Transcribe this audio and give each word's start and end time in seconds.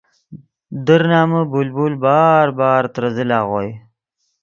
در 0.85 1.01
نمن 1.13 1.43
بلبل 1.51 1.93
بار 2.03 2.47
بار 2.59 2.83
ترے 2.93 3.09
زل 3.15 3.29
اغوئے 3.39 3.69